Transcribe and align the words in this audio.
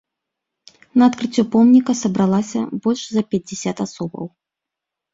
На 1.01 1.09
адкрыццё 1.11 1.43
помніка 1.57 1.91
сабралася 2.03 2.59
больш 2.87 3.01
за 3.13 3.21
пяцьдзясят 3.31 3.77
асобаў. 3.89 4.25